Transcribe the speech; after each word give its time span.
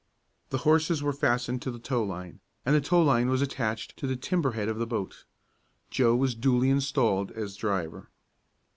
The 0.49 0.57
horses 0.65 1.03
were 1.03 1.13
fastened 1.13 1.61
to 1.61 1.69
the 1.69 1.77
tow 1.77 2.03
line, 2.03 2.39
and 2.65 2.73
the 2.75 2.81
tow 2.81 3.03
line 3.03 3.29
was 3.29 3.43
attached 3.43 3.95
to 3.97 4.07
the 4.07 4.15
timber 4.15 4.53
head 4.53 4.67
of 4.67 4.79
the 4.79 4.87
boat. 4.87 5.25
Joe 5.91 6.15
was 6.15 6.33
duly 6.33 6.71
installed 6.71 7.29
as 7.33 7.55
driver. 7.55 8.09